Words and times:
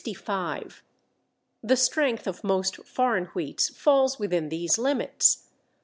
The 1.63 1.75
strength 1.75 2.25
of 2.25 2.43
most 2.43 2.77
foreign 2.77 3.25
wheats 3.25 3.69
falls 3.69 4.17
within 4.17 4.49
these 4.49 4.79
limits. 4.79 5.45